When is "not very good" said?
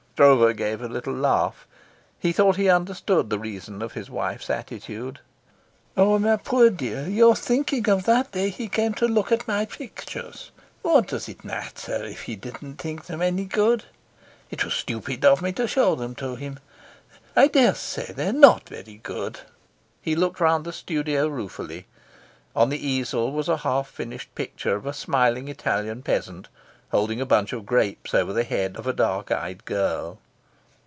18.31-19.39